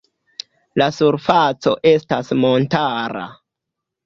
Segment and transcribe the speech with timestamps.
[0.81, 3.29] La surfaco estas montara.